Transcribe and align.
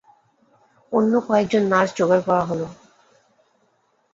অন্য 0.91 1.13
কয়েকজন 1.27 1.63
নার্স 1.71 1.91
জোগাড় 1.97 2.23
করা 2.27 2.43
হল। 2.49 2.61